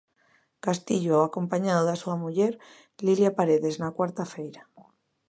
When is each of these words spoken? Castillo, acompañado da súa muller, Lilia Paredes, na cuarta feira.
Castillo, 0.65 1.15
acompañado 1.27 1.81
da 1.85 1.95
súa 2.01 2.15
muller, 2.23 2.53
Lilia 3.05 3.31
Paredes, 3.37 3.75
na 3.81 3.95
cuarta 3.97 4.23
feira. 4.33 4.61